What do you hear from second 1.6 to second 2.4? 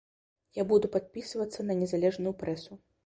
на незалежную